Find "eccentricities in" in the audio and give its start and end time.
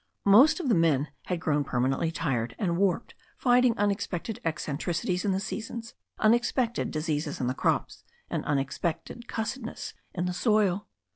4.43-5.31